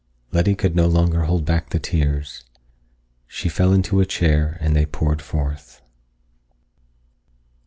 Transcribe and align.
Letty 0.31 0.55
could 0.55 0.75
no 0.75 0.87
longer 0.87 1.25
hold 1.25 1.45
back 1.45 1.69
the 1.69 1.77
tears. 1.77 2.43
She 3.27 3.49
fell 3.49 3.71
into 3.71 3.99
a 3.99 4.05
chair 4.07 4.57
and 4.59 4.75
they 4.75 4.87
poured 4.87 5.21
forth. 5.21 5.79